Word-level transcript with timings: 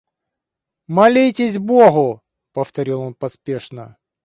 Молитесь 0.97 1.59
Богу,— 1.59 2.23
повторил 2.53 3.01
он 3.01 3.13
поспешно. 3.13 3.97